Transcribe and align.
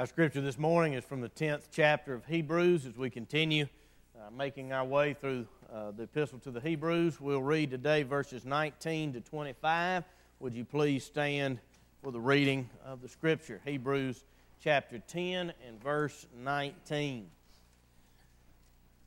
Our 0.00 0.06
scripture 0.06 0.40
this 0.40 0.58
morning 0.58 0.94
is 0.94 1.04
from 1.04 1.20
the 1.20 1.28
10th 1.28 1.64
chapter 1.70 2.14
of 2.14 2.24
Hebrews 2.24 2.86
as 2.86 2.96
we 2.96 3.10
continue 3.10 3.66
uh, 4.16 4.30
making 4.30 4.72
our 4.72 4.82
way 4.82 5.12
through 5.12 5.46
uh, 5.70 5.90
the 5.90 6.04
epistle 6.04 6.38
to 6.38 6.50
the 6.50 6.58
Hebrews. 6.58 7.20
We'll 7.20 7.42
read 7.42 7.70
today 7.70 8.02
verses 8.02 8.46
19 8.46 9.12
to 9.12 9.20
25. 9.20 10.04
Would 10.38 10.54
you 10.54 10.64
please 10.64 11.04
stand 11.04 11.58
for 12.02 12.12
the 12.12 12.18
reading 12.18 12.70
of 12.82 13.02
the 13.02 13.10
scripture? 13.10 13.60
Hebrews 13.66 14.24
chapter 14.64 15.00
10 15.00 15.52
and 15.68 15.82
verse 15.82 16.26
19. 16.34 17.26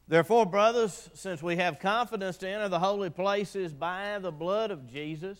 Therefore, 0.07 0.45
brothers, 0.45 1.09
since 1.15 1.41
we 1.41 1.55
have 1.55 1.79
confidence 1.79 2.37
to 2.37 2.47
enter 2.47 2.69
the 2.69 2.77
holy 2.77 3.09
places 3.09 3.73
by 3.73 4.19
the 4.19 4.31
blood 4.31 4.69
of 4.69 4.87
Jesus, 4.87 5.39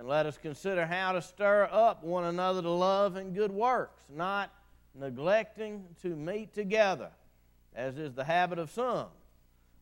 And 0.00 0.08
let 0.08 0.24
us 0.24 0.38
consider 0.38 0.86
how 0.86 1.12
to 1.12 1.20
stir 1.20 1.68
up 1.70 2.02
one 2.02 2.24
another 2.24 2.62
to 2.62 2.70
love 2.70 3.16
and 3.16 3.34
good 3.34 3.52
works, 3.52 4.02
not 4.08 4.50
neglecting 4.98 5.84
to 6.00 6.16
meet 6.16 6.54
together, 6.54 7.10
as 7.74 7.98
is 7.98 8.14
the 8.14 8.24
habit 8.24 8.58
of 8.58 8.70
some, 8.70 9.08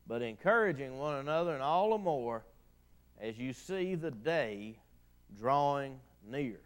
but 0.08 0.20
encouraging 0.20 0.98
one 0.98 1.18
another, 1.18 1.54
and 1.54 1.62
all 1.62 1.90
the 1.90 1.98
more 1.98 2.42
as 3.20 3.38
you 3.38 3.52
see 3.52 3.94
the 3.94 4.10
day 4.10 4.80
drawing 5.38 6.00
near. 6.28 6.58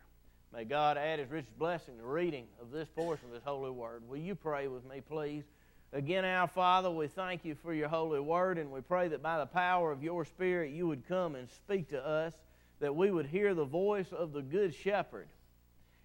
May 0.55 0.65
God 0.65 0.97
add 0.97 1.19
His 1.19 1.31
richest 1.31 1.59
blessing 1.59 1.99
to 1.99 2.07
reading 2.07 2.47
of 2.59 2.71
this 2.71 2.89
portion 2.89 3.29
of 3.29 3.35
His 3.35 3.45
holy 3.45 3.71
word. 3.71 4.03
Will 4.09 4.17
you 4.17 4.35
pray 4.35 4.67
with 4.69 4.89
me, 4.89 5.03
please? 5.07 5.45
Again, 5.93 6.25
our 6.25 6.49
Father, 6.49 6.91
we 6.91 7.07
thank 7.07 7.45
you 7.45 7.55
for 7.55 7.75
your 7.75 7.89
holy 7.89 8.21
word, 8.21 8.57
and 8.57 8.73
we 8.73 8.81
pray 8.81 9.09
that 9.09 9.23
by 9.23 9.37
the 9.37 9.45
power 9.45 9.93
of 9.93 10.03
your 10.03 10.25
Spirit 10.25 10.73
you 10.73 10.87
would 10.87 11.07
come 11.07 11.35
and 11.35 11.51
speak 11.51 11.91
to 11.91 12.03
us 12.03 12.33
that 12.83 12.97
we 12.97 13.13
would 13.13 13.27
hear 13.27 13.55
the 13.55 13.65
voice 13.65 14.11
of 14.11 14.33
the 14.33 14.43
Good 14.43 14.75
Shepherd, 14.75 15.29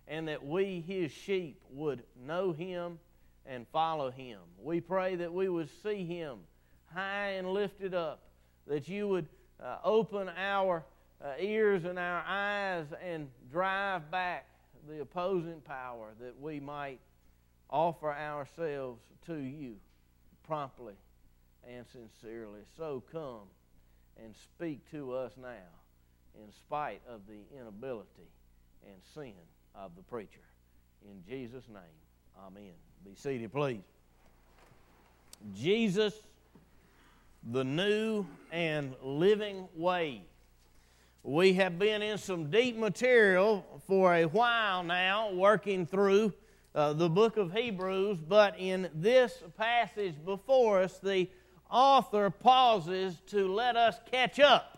and 0.08 0.28
that 0.28 0.46
we, 0.46 0.86
his 0.88 1.12
sheep, 1.12 1.60
would 1.72 2.04
know 2.24 2.52
him 2.52 3.00
and 3.48 3.66
follow 3.74 4.12
him. 4.12 4.38
We 4.62 4.80
pray 4.80 5.16
that 5.16 5.34
we 5.34 5.50
would 5.50 5.70
see 5.82 6.06
him 6.06 6.38
high 6.94 7.30
and 7.32 7.52
lifted 7.52 7.96
up, 7.96 8.22
that 8.68 8.88
you 8.88 9.08
would 9.08 9.28
uh, 9.60 9.78
open 9.84 10.30
our 10.38 10.84
uh, 11.20 11.34
ears 11.40 11.84
and 11.84 11.98
our 11.98 12.24
eyes 12.28 12.86
and 13.04 13.28
drive 13.52 14.12
back 14.12 14.46
the 14.88 15.02
opposing 15.02 15.62
power, 15.62 16.14
that 16.22 16.40
we 16.40 16.60
might 16.60 17.00
offer 17.72 18.14
ourselves 18.14 19.02
to 19.26 19.36
you 19.36 19.78
promptly 20.46 20.94
and 21.68 21.88
sincerely. 21.88 22.62
So 22.78 23.02
come 23.12 23.50
and 24.24 24.36
speak 24.36 24.88
to 24.92 25.14
us 25.14 25.32
now 25.42 25.77
in 26.44 26.52
spite 26.52 27.02
of 27.10 27.22
the 27.28 27.60
inability 27.60 28.30
and 28.86 28.96
sin 29.14 29.34
of 29.76 29.92
the 29.96 30.04
preacher. 30.04 30.40
In 31.04 31.24
Jesus' 31.28 31.68
name, 31.68 31.82
amen. 32.46 32.74
Be 33.06 33.16
seated, 33.16 33.52
please. 33.52 33.82
Jesus, 35.56 36.14
the 37.52 37.64
new 37.64 38.26
and 38.52 38.96
living 39.02 39.68
way. 39.76 40.24
We 41.24 41.54
have 41.54 41.78
been 41.78 42.02
in 42.02 42.18
some 42.18 42.50
deep 42.50 42.78
material 42.78 43.66
for 43.86 44.16
a 44.16 44.26
while 44.26 44.84
now, 44.84 45.32
working 45.34 45.86
through 45.86 46.34
uh, 46.74 46.94
the 46.94 47.10
book 47.10 47.38
of 47.38 47.54
Hebrews, 47.54 48.20
but 48.20 48.58
in 48.58 48.90
this 48.94 49.44
passage 49.58 50.16
before 50.24 50.82
us, 50.82 51.00
the 51.00 51.30
author 51.70 52.30
pauses 52.30 53.18
to 53.28 53.54
let 53.54 53.76
us 53.76 54.00
catch 54.12 54.40
up 54.40 54.77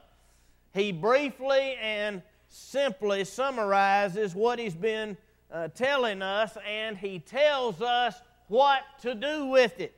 he 0.74 0.91
briefly 0.91 1.75
and 1.81 2.22
simply 2.47 3.24
summarizes 3.24 4.35
what 4.35 4.59
he's 4.59 4.75
been 4.75 5.18
uh, 5.52 5.68
telling 5.69 6.22
us, 6.22 6.57
and 6.68 6.97
he 6.97 7.19
tells 7.19 7.81
us 7.81 8.16
what 8.47 8.81
to 9.02 9.16
do 9.16 9.47
with 9.47 9.80
it. 9.80 9.96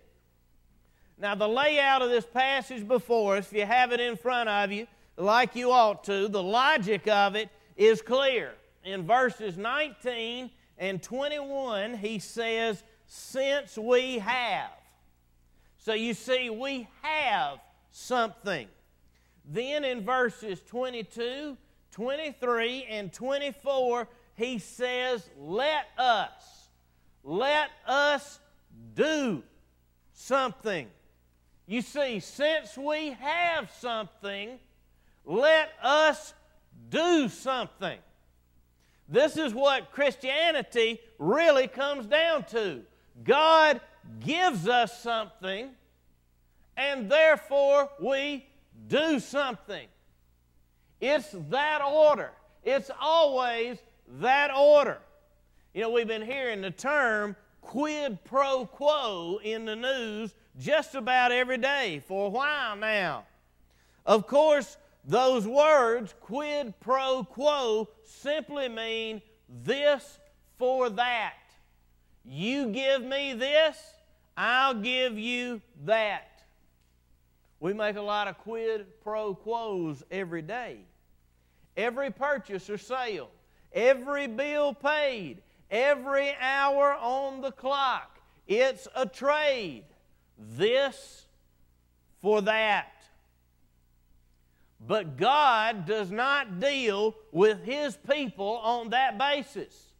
Now, 1.18 1.36
the 1.36 1.48
layout 1.48 2.02
of 2.02 2.10
this 2.10 2.26
passage 2.26 2.88
before 2.88 3.38
us, 3.38 3.48
if 3.48 3.58
you 3.58 3.66
have 3.66 3.92
it 3.92 4.00
in 4.00 4.18
front 4.18 4.50
of 4.50 4.72
you, 4.72 4.88
like 5.18 5.56
you 5.56 5.72
ought 5.72 6.04
to, 6.06 6.28
the 6.28 6.42
logic 6.42 7.08
of 7.08 7.36
it 7.36 7.50
is 7.78 8.02
clear. 8.02 8.54
In 8.84 9.06
verses 9.06 9.58
19 9.58 10.50
and 10.78 11.04
21, 11.04 11.96
he 11.98 12.18
says, 12.18 12.84
Since 13.06 13.78
we 13.78 14.20
have. 14.20 14.72
So 15.78 15.94
you 15.94 16.14
see, 16.14 16.50
we 16.50 16.88
have 17.02 17.60
something. 17.92 18.68
Then 19.46 19.84
in 19.84 20.04
verses 20.04 20.62
22, 20.68 21.58
23, 21.92 22.86
and 22.90 23.12
24, 23.12 24.08
he 24.36 24.60
says, 24.60 25.30
Let 25.38 25.86
us, 25.98 26.70
let 27.24 27.70
us 27.88 28.40
do 28.96 29.44
something. 30.14 30.88
You 31.68 31.82
see, 31.82 32.20
since 32.20 32.78
we 32.78 33.12
have 33.12 33.72
something, 33.80 34.60
let 35.26 35.72
us 35.82 36.34
do 36.90 37.30
something. 37.30 37.98
This 39.08 39.38
is 39.38 39.54
what 39.54 39.92
Christianity 39.92 41.00
really 41.20 41.68
comes 41.68 42.06
down 42.06 42.46
to. 42.46 42.82
God 43.24 43.82
gives 44.20 44.68
us 44.68 45.02
something, 45.02 45.70
and 46.78 47.10
therefore 47.10 47.90
we 48.00 48.46
do 48.88 49.20
something. 49.20 49.88
It's 51.00 51.36
that 51.50 51.82
order. 51.82 52.32
It's 52.64 52.92
always 53.00 53.78
that 54.20 54.52
order. 54.56 55.00
You 55.74 55.82
know, 55.82 55.90
we've 55.90 56.08
been 56.08 56.26
hearing 56.26 56.62
the 56.62 56.72
term 56.72 57.36
quid 57.62 58.24
pro 58.24 58.66
quo 58.66 59.40
in 59.44 59.66
the 59.66 59.76
news 59.76 60.34
just 60.60 60.96
about 60.96 61.32
every 61.32 61.58
day 61.58 62.02
for 62.08 62.28
a 62.28 62.30
while 62.30 62.76
now. 62.76 63.24
Of 64.06 64.28
course, 64.28 64.78
those 65.06 65.48
words, 65.48 66.14
quid 66.22 66.74
pro 66.80 67.24
quo, 67.24 67.90
simply 68.04 68.68
mean 68.68 69.22
this 69.64 70.20
for 70.58 70.90
that. 70.90 71.34
You 72.24 72.68
give 72.68 73.04
me 73.04 73.34
this, 73.34 73.78
I'll 74.38 74.76
give 74.76 75.18
you 75.18 75.62
that. 75.86 76.31
We 77.62 77.74
make 77.74 77.96
a 77.96 78.02
lot 78.02 78.28
of 78.28 78.40
quid 78.40 78.88
pro 79.04 79.36
quos 79.36 80.04
every 80.10 80.42
day. 80.42 80.80
Every 81.78 82.10
purchase 82.10 82.70
or 82.70 82.80
sale, 82.80 83.30
every 83.72 84.26
bill 84.26 84.74
paid, 84.74 85.44
every 85.70 86.34
hour 86.42 86.96
on 86.96 87.42
the 87.42 87.52
clock, 87.52 88.20
it's 88.48 88.88
a 88.96 89.06
trade. 89.06 89.84
This 90.38 91.28
for 92.20 92.42
that. 92.42 93.04
But 94.86 95.16
God 95.16 95.86
does 95.86 96.10
not 96.12 96.60
deal 96.60 97.16
with 97.32 97.64
His 97.64 97.96
people 98.10 98.58
on 98.64 98.90
that 98.90 99.20
basis. 99.20 99.94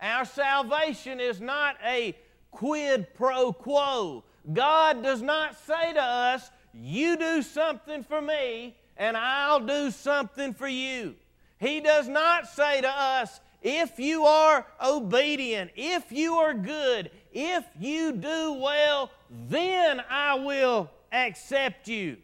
Our 0.00 0.24
salvation 0.24 1.20
is 1.20 1.40
not 1.40 1.76
a 1.86 2.16
quid 2.50 3.14
pro 3.14 3.52
quo. 3.52 4.24
God 4.52 5.04
does 5.04 5.22
not 5.22 5.56
say 5.66 5.92
to 5.92 6.02
us, 6.02 6.50
you 6.74 7.16
do 7.16 7.42
something 7.42 8.04
for 8.04 8.20
me, 8.20 8.76
and 8.96 9.16
I'll 9.16 9.60
do 9.60 9.90
something 9.90 10.54
for 10.54 10.68
you. 10.68 11.14
He 11.58 11.80
does 11.80 12.08
not 12.08 12.48
say 12.48 12.80
to 12.80 12.88
us, 12.88 13.40
if 13.62 13.98
you 13.98 14.24
are 14.24 14.66
obedient, 14.82 15.72
if 15.76 16.10
you 16.10 16.34
are 16.34 16.54
good, 16.54 17.10
if 17.32 17.64
you 17.78 18.12
do 18.12 18.54
well, 18.54 19.10
then 19.48 20.02
I 20.08 20.34
will 20.34 20.90
accept 21.12 21.86
you. 21.88 22.16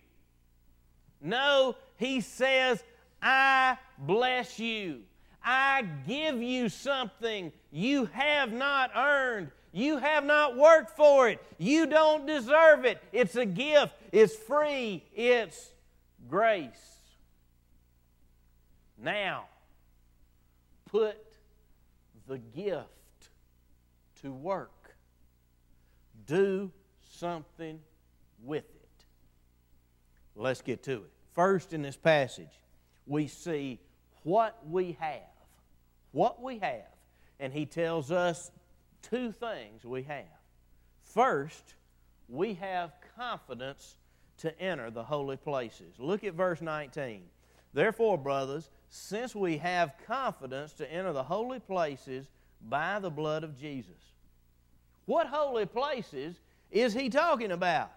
No, 1.20 1.76
he 1.96 2.20
says, 2.20 2.82
I 3.22 3.76
bless 3.98 4.58
you. 4.58 5.02
I 5.44 5.86
give 6.06 6.42
you 6.42 6.68
something 6.68 7.52
you 7.70 8.06
have 8.06 8.52
not 8.52 8.90
earned. 8.96 9.50
You 9.76 9.98
have 9.98 10.24
not 10.24 10.56
worked 10.56 10.96
for 10.96 11.28
it. 11.28 11.38
You 11.58 11.84
don't 11.84 12.24
deserve 12.24 12.86
it. 12.86 12.98
It's 13.12 13.36
a 13.36 13.44
gift, 13.44 13.94
it's 14.10 14.34
free, 14.34 15.04
it's 15.14 15.68
grace. 16.30 16.96
Now, 18.96 19.44
put 20.86 21.18
the 22.26 22.38
gift 22.38 22.88
to 24.22 24.32
work. 24.32 24.94
Do 26.26 26.72
something 27.12 27.78
with 28.42 28.64
it. 28.64 29.04
Let's 30.34 30.62
get 30.62 30.84
to 30.84 30.92
it. 30.92 31.10
First, 31.34 31.74
in 31.74 31.82
this 31.82 31.98
passage, 31.98 32.62
we 33.06 33.26
see 33.26 33.78
what 34.22 34.56
we 34.66 34.96
have. 35.00 35.20
What 36.12 36.42
we 36.42 36.60
have. 36.60 36.88
And 37.38 37.52
he 37.52 37.66
tells 37.66 38.10
us 38.10 38.50
two 39.10 39.32
things 39.32 39.84
we 39.84 40.02
have. 40.04 40.24
First, 41.02 41.74
we 42.28 42.54
have 42.54 42.92
confidence 43.16 43.96
to 44.38 44.58
enter 44.60 44.90
the 44.90 45.04
holy 45.04 45.36
places. 45.36 45.94
Look 45.98 46.24
at 46.24 46.34
verse 46.34 46.60
19. 46.60 47.22
Therefore, 47.72 48.18
brothers, 48.18 48.70
since 48.88 49.34
we 49.34 49.58
have 49.58 49.94
confidence 50.06 50.72
to 50.74 50.90
enter 50.92 51.12
the 51.12 51.22
holy 51.22 51.60
places 51.60 52.26
by 52.68 52.98
the 52.98 53.10
blood 53.10 53.44
of 53.44 53.58
Jesus. 53.58 54.12
What 55.04 55.26
holy 55.26 55.66
places 55.66 56.40
is 56.70 56.92
he 56.92 57.08
talking 57.08 57.52
about? 57.52 57.92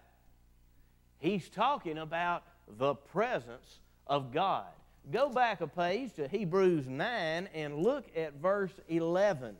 He's 1.18 1.48
talking 1.48 1.98
about 1.98 2.44
the 2.78 2.94
presence 2.94 3.80
of 4.06 4.32
God. 4.32 4.66
Go 5.10 5.28
back 5.28 5.60
a 5.60 5.66
page 5.66 6.14
to 6.14 6.28
Hebrews 6.28 6.86
9 6.86 7.48
and 7.54 7.78
look 7.78 8.04
at 8.16 8.34
verse 8.34 8.72
11. 8.88 9.56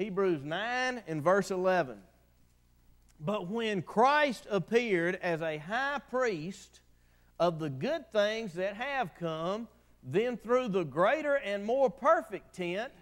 Hebrews 0.00 0.42
9 0.42 1.02
and 1.06 1.22
verse 1.22 1.50
11. 1.50 1.98
But 3.20 3.48
when 3.48 3.82
Christ 3.82 4.46
appeared 4.48 5.18
as 5.20 5.42
a 5.42 5.58
high 5.58 6.00
priest 6.08 6.80
of 7.38 7.58
the 7.58 7.68
good 7.68 8.10
things 8.10 8.54
that 8.54 8.76
have 8.76 9.14
come, 9.16 9.68
then 10.02 10.38
through 10.38 10.68
the 10.68 10.84
greater 10.84 11.34
and 11.34 11.66
more 11.66 11.90
perfect 11.90 12.54
tent, 12.54 12.94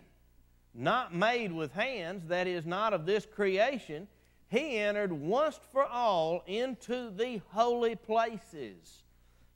not 0.75 1.15
made 1.15 1.53
with 1.53 1.73
hands, 1.73 2.27
that 2.27 2.49
is, 2.49 2.67
not 2.67 2.93
of 2.93 3.07
this 3.07 3.25
creation, 3.25 4.09
he 4.49 4.79
entered 4.79 5.13
once 5.13 5.61
for 5.71 5.85
all 5.85 6.43
into 6.49 7.11
the 7.11 7.41
holy 7.51 7.95
places, 7.95 9.05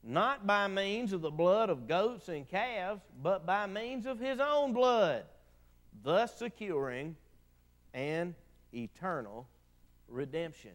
not 0.04 0.46
by 0.46 0.68
means 0.68 1.12
of 1.12 1.22
the 1.22 1.30
blood 1.32 1.70
of 1.70 1.88
goats 1.88 2.28
and 2.28 2.48
calves, 2.48 3.02
but 3.20 3.44
by 3.44 3.66
means 3.66 4.06
of 4.06 4.20
his 4.20 4.38
own 4.38 4.72
blood, 4.72 5.24
thus 6.04 6.38
securing 6.38 7.16
an 7.94 8.34
eternal 8.72 9.48
redemption. 10.08 10.72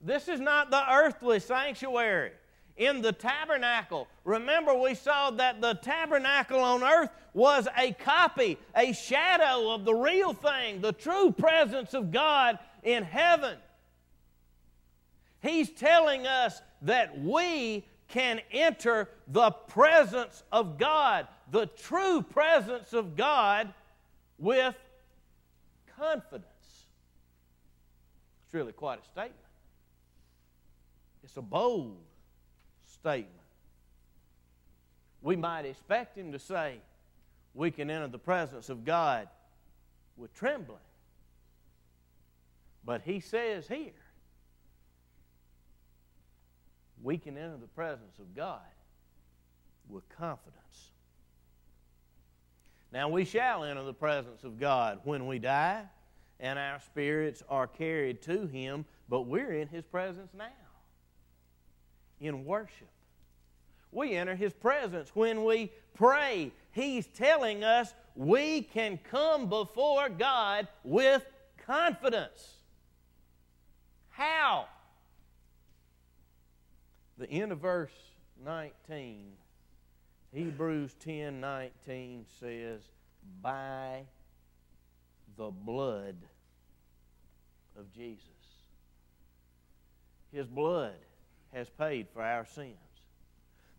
This 0.00 0.28
is 0.28 0.40
not 0.40 0.70
the 0.70 0.82
earthly 0.90 1.40
sanctuary. 1.40 2.32
In 2.76 3.02
the 3.02 3.12
tabernacle, 3.12 4.08
remember 4.24 4.74
we 4.74 4.94
saw 4.94 5.30
that 5.32 5.60
the 5.60 5.74
tabernacle 5.74 6.60
on 6.60 6.82
earth 6.82 7.10
was 7.34 7.68
a 7.76 7.92
copy, 7.92 8.58
a 8.74 8.92
shadow 8.92 9.70
of 9.72 9.84
the 9.84 9.94
real 9.94 10.32
thing, 10.32 10.80
the 10.80 10.92
true 10.92 11.30
presence 11.30 11.92
of 11.92 12.10
God 12.10 12.58
in 12.82 13.02
heaven. 13.02 13.58
He's 15.42 15.70
telling 15.70 16.26
us 16.26 16.62
that 16.82 17.20
we 17.20 17.84
can 18.08 18.40
enter 18.50 19.08
the 19.28 19.50
presence 19.50 20.42
of 20.50 20.78
God, 20.78 21.28
the 21.50 21.66
true 21.66 22.22
presence 22.22 22.92
of 22.92 23.16
God, 23.16 23.72
with 24.38 24.74
confidence. 26.00 26.44
It's 28.44 28.54
really 28.54 28.72
quite 28.72 29.00
a 29.00 29.04
statement. 29.04 29.36
It's 31.22 31.36
a 31.36 31.42
bold 31.42 31.98
statement. 32.86 33.36
We 35.22 35.36
might 35.36 35.66
expect 35.66 36.16
him 36.16 36.32
to 36.32 36.38
say, 36.38 36.78
we 37.54 37.70
can 37.70 37.90
enter 37.90 38.08
the 38.08 38.18
presence 38.18 38.70
of 38.70 38.84
God 38.84 39.28
with 40.16 40.32
trembling. 40.34 40.78
But 42.84 43.02
he 43.02 43.20
says 43.20 43.68
here, 43.68 43.92
we 47.02 47.18
can 47.18 47.36
enter 47.36 47.58
the 47.58 47.66
presence 47.66 48.18
of 48.18 48.34
God 48.34 48.60
with 49.88 50.08
confidence. 50.08 50.89
Now, 52.92 53.08
we 53.08 53.24
shall 53.24 53.64
enter 53.64 53.84
the 53.84 53.94
presence 53.94 54.42
of 54.44 54.58
God 54.58 55.00
when 55.04 55.26
we 55.26 55.38
die 55.38 55.84
and 56.40 56.58
our 56.58 56.80
spirits 56.80 57.42
are 57.48 57.66
carried 57.66 58.22
to 58.22 58.46
Him, 58.46 58.84
but 59.08 59.22
we're 59.22 59.52
in 59.52 59.68
His 59.68 59.84
presence 59.84 60.30
now 60.36 60.46
in 62.20 62.44
worship. 62.44 62.88
We 63.92 64.14
enter 64.14 64.34
His 64.34 64.52
presence 64.52 65.10
when 65.14 65.44
we 65.44 65.70
pray. 65.94 66.52
He's 66.72 67.06
telling 67.06 67.64
us 67.64 67.92
we 68.14 68.62
can 68.62 68.98
come 69.10 69.48
before 69.48 70.08
God 70.08 70.68
with 70.84 71.24
confidence. 71.66 72.54
How? 74.10 74.66
The 77.18 77.30
end 77.30 77.52
of 77.52 77.58
verse 77.58 77.92
19, 78.44 79.32
Hebrews 80.32 80.94
10 81.00 81.40
19 81.40 82.24
says, 82.38 82.80
By 83.42 84.02
the 85.36 85.50
blood 85.50 86.16
of 87.76 87.92
Jesus. 87.92 88.24
His 90.32 90.46
blood 90.46 90.94
has 91.52 91.68
paid 91.70 92.06
for 92.12 92.22
our 92.22 92.44
sins. 92.44 92.76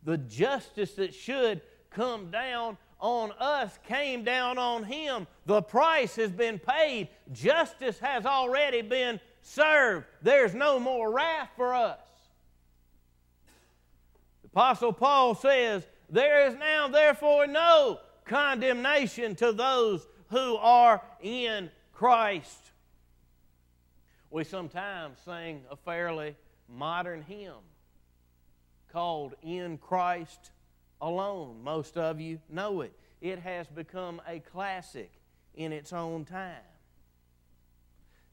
The 0.03 0.17
justice 0.17 0.93
that 0.95 1.13
should 1.13 1.61
come 1.91 2.31
down 2.31 2.77
on 2.99 3.31
us 3.39 3.77
came 3.87 4.23
down 4.23 4.57
on 4.57 4.83
him. 4.83 5.27
The 5.45 5.61
price 5.61 6.15
has 6.17 6.31
been 6.31 6.59
paid. 6.59 7.09
Justice 7.31 7.99
has 7.99 8.25
already 8.25 8.81
been 8.81 9.19
served. 9.41 10.05
There's 10.21 10.53
no 10.53 10.79
more 10.79 11.11
wrath 11.11 11.49
for 11.55 11.73
us. 11.73 11.99
The 14.43 14.47
Apostle 14.49 14.93
Paul 14.93 15.35
says, 15.35 15.85
There 16.11 16.45
is 16.47 16.55
now, 16.55 16.89
therefore, 16.89 17.47
no 17.47 18.01
condemnation 18.25 19.33
to 19.35 19.53
those 19.53 20.05
who 20.29 20.57
are 20.57 21.01
in 21.21 21.71
Christ. 21.93 22.71
We 24.29 24.43
sometimes 24.43 25.19
sing 25.23 25.63
a 25.71 25.77
fairly 25.77 26.35
modern 26.67 27.21
hymn 27.21 27.63
called 28.91 29.35
In 29.41 29.77
Christ 29.77 30.51
Alone. 30.99 31.63
Most 31.63 31.97
of 31.97 32.19
you 32.19 32.39
know 32.49 32.81
it. 32.81 32.93
It 33.21 33.39
has 33.39 33.67
become 33.67 34.21
a 34.27 34.39
classic 34.39 35.11
in 35.55 35.71
its 35.71 35.93
own 35.93 36.25
time. 36.25 36.55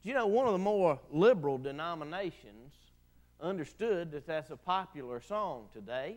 Do 0.03 0.09
you 0.09 0.17
know 0.17 0.27
one 0.27 0.47
of 0.47 0.53
the 0.53 0.59
more 0.59 0.99
liberal 1.13 1.59
denominations 1.59 2.75
understood 3.41 4.11
that 4.11 4.27
that's 4.27 4.51
a 4.51 4.57
popular 4.57 5.21
song 5.21 5.67
today 5.73 6.17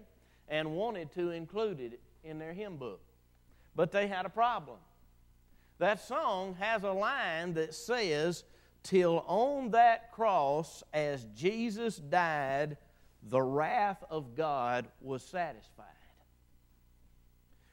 and 0.52 0.76
wanted 0.76 1.12
to 1.14 1.32
include 1.32 1.80
it 1.80 2.00
in 2.24 2.38
their 2.38 2.54
hymn 2.54 2.78
book? 2.78 3.02
But 3.76 3.92
they 3.92 4.06
had 4.06 4.28
a 4.28 4.30
problem. 4.30 4.78
That 5.80 6.00
song 6.00 6.56
has 6.60 6.84
a 6.84 6.92
line 6.92 7.56
that 7.56 7.74
says, 7.74 8.44
Till 8.84 9.24
on 9.28 9.72
that 9.72 10.12
cross, 10.12 10.84
as 10.94 11.26
Jesus 11.36 11.98
died, 11.98 12.78
the 13.24 13.42
wrath 13.42 14.04
of 14.10 14.36
God 14.36 14.88
was 15.00 15.24
satisfied. 15.24 15.86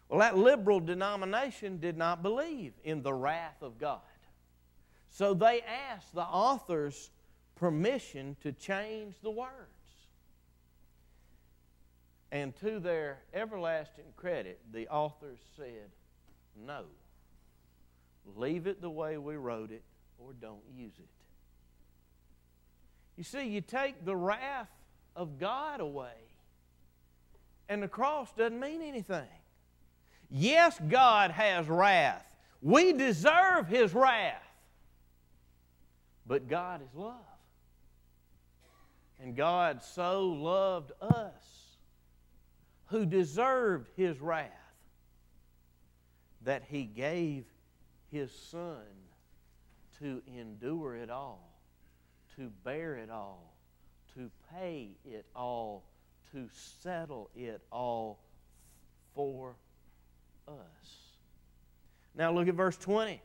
Well, 0.09 0.21
that 0.21 0.39
liberal 0.39 0.81
denomination 0.81 1.79
did 1.79 1.99
not 1.99 2.23
believe 2.23 2.73
in 2.83 3.03
the 3.03 3.13
wrath 3.13 3.61
of 3.61 3.79
God. 3.79 4.01
So 5.11 5.35
they 5.35 5.63
asked 5.63 6.15
the 6.15 6.23
author's 6.23 7.11
permission 7.57 8.37
to 8.43 8.53
change 8.53 9.17
the 9.23 9.31
words. 9.31 9.78
And 12.31 12.55
to 12.57 12.79
their 12.79 13.19
everlasting 13.33 14.13
credit, 14.17 14.61
the 14.73 14.87
authors 14.89 15.39
said, 15.57 15.91
no. 16.67 16.85
Leave 18.37 18.67
it 18.67 18.83
the 18.83 18.91
way 18.91 19.17
we 19.17 19.37
wrote 19.37 19.71
it 19.71 19.83
or 20.19 20.33
don't 20.35 20.63
use 20.77 20.93
it. 20.99 21.09
You 23.17 23.25
see, 23.25 23.49
you 23.49 23.61
take 23.61 24.05
the 24.05 24.15
wrath 24.15 24.69
of 25.17 25.39
God 25.39 25.81
away, 25.81 26.13
and 27.69 27.83
the 27.83 27.89
cross 27.89 28.31
doesn't 28.37 28.61
mean 28.61 28.83
anything. 28.83 29.27
Yes, 30.31 30.79
God 30.89 31.31
has 31.31 31.69
wrath. 31.69 32.25
We 32.61 32.93
deserve 32.93 33.69
His 33.69 33.95
wrath. 33.95 34.43
But 36.27 36.49
God 36.49 36.83
is 36.83 36.95
love. 36.95 37.15
And 39.21 39.35
God 39.35 39.83
so 39.83 40.29
loved 40.29 40.93
us 41.01 41.68
who 42.88 43.07
deserved 43.07 43.88
His 43.97 44.21
wrath 44.21 44.50
that 46.42 46.64
He 46.68 46.85
gave 46.85 47.45
his 48.11 48.33
son 48.33 48.85
to 49.99 50.23
endure 50.38 50.97
it 50.97 51.11
all, 51.11 51.61
to 52.37 52.50
bear 52.64 52.97
it 52.97 53.11
all, 53.11 53.54
to 54.14 54.30
pay 54.54 54.90
it 55.04 55.26
all, 55.35 55.85
to 56.33 56.49
settle 56.52 57.30
it 57.37 57.61
all 57.71 58.18
for 59.14 59.57
us. 60.47 60.57
Now 62.14 62.33
look 62.33 62.49
at 62.49 62.54
verse 62.54 62.76
20. 62.76 63.21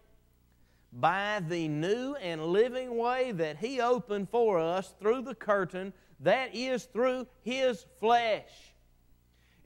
by 0.92 1.42
the 1.48 1.68
new 1.68 2.16
and 2.16 2.46
living 2.46 2.98
way 2.98 3.32
that 3.32 3.58
He 3.58 3.80
opened 3.80 4.30
for 4.30 4.60
us 4.60 4.94
through 5.00 5.22
the 5.22 5.36
curtain, 5.36 5.94
that 6.20 6.54
is 6.54 6.84
through 6.86 7.28
His 7.42 7.86
flesh. 8.00 8.73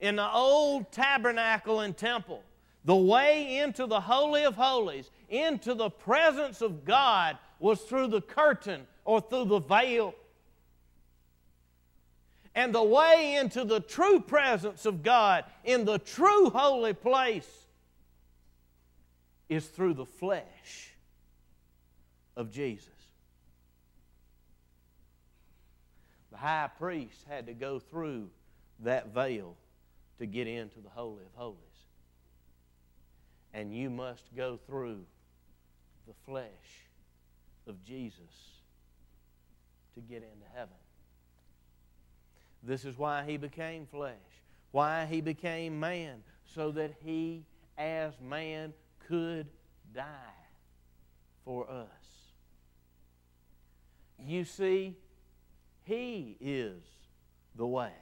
In 0.00 0.16
the 0.16 0.30
old 0.30 0.92
tabernacle 0.92 1.80
and 1.80 1.96
temple, 1.96 2.42
the 2.84 2.96
way 2.96 3.58
into 3.58 3.86
the 3.86 4.00
Holy 4.00 4.44
of 4.44 4.54
Holies, 4.54 5.10
into 5.28 5.74
the 5.74 5.90
presence 5.90 6.62
of 6.62 6.84
God, 6.84 7.36
was 7.58 7.80
through 7.82 8.08
the 8.08 8.20
curtain 8.20 8.86
or 9.04 9.20
through 9.20 9.46
the 9.46 9.58
veil. 9.58 10.14
And 12.54 12.74
the 12.74 12.82
way 12.82 13.36
into 13.36 13.64
the 13.64 13.80
true 13.80 14.20
presence 14.20 14.86
of 14.86 15.02
God 15.02 15.44
in 15.64 15.84
the 15.84 15.98
true 15.98 16.50
holy 16.50 16.92
place 16.92 17.66
is 19.48 19.66
through 19.66 19.94
the 19.94 20.06
flesh 20.06 20.92
of 22.36 22.50
Jesus. 22.50 22.88
The 26.30 26.38
high 26.38 26.70
priest 26.78 27.24
had 27.28 27.46
to 27.46 27.54
go 27.54 27.78
through 27.78 28.28
that 28.80 29.12
veil 29.12 29.56
to 30.18 30.26
get 30.26 30.46
into 30.46 30.80
the 30.80 30.88
Holy 30.88 31.22
of 31.22 31.32
Holies. 31.34 31.58
And 33.54 33.74
you 33.74 33.90
must 33.90 34.24
go 34.36 34.58
through 34.66 35.00
the 36.06 36.14
flesh 36.26 36.86
of 37.66 37.82
Jesus 37.84 38.58
to 39.94 40.00
get 40.00 40.22
into 40.22 40.46
heaven. 40.54 40.74
This 42.62 42.84
is 42.84 42.98
why 42.98 43.24
he 43.26 43.36
became 43.36 43.86
flesh, 43.86 44.14
why 44.72 45.06
he 45.06 45.20
became 45.20 45.78
man, 45.78 46.22
so 46.44 46.70
that 46.72 46.92
he, 47.04 47.44
as 47.76 48.12
man, 48.20 48.72
could 49.06 49.46
die 49.94 50.04
for 51.44 51.70
us. 51.70 51.86
You 54.18 54.44
see, 54.44 54.96
he 55.84 56.36
is 56.40 56.82
the 57.54 57.66
way. 57.66 57.92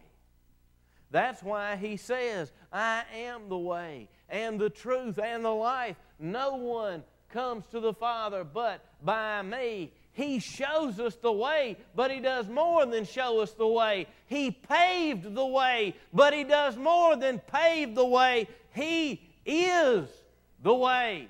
That's 1.11 1.43
why 1.43 1.77
he 1.77 1.97
says, 1.97 2.53
I 2.73 3.05
am 3.15 3.49
the 3.49 3.59
way 3.59 4.09
and 4.29 4.59
the 4.59 4.71
truth 4.71 5.19
and 5.19 5.45
the 5.45 5.51
life. 5.51 5.97
No 6.19 6.57
one 6.57 7.05
comes 7.33 7.67
to 7.67 7.81
the 7.81 7.95
Father 7.95 8.45
but 8.45 8.85
by 9.03 9.43
me. 9.43 9.93
He 10.13 10.39
shows 10.39 10.99
us 10.99 11.15
the 11.17 11.33
way, 11.33 11.77
but 11.95 12.11
He 12.11 12.21
does 12.21 12.49
more 12.49 12.87
than 12.87 13.05
show 13.05 13.41
us 13.41 13.53
the 13.53 13.67
way. 13.67 14.07
He 14.27 14.51
paved 14.51 15.35
the 15.35 15.47
way, 15.47 15.95
but 16.13 16.33
He 16.33 16.43
does 16.43 16.77
more 16.77 17.17
than 17.17 17.39
pave 17.39 17.95
the 17.95 18.07
way. 18.07 18.49
He 18.75 19.21
is 19.45 20.09
the 20.63 20.75
way. 20.75 21.29